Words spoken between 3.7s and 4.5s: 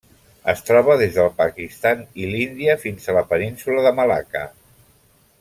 de Malacca.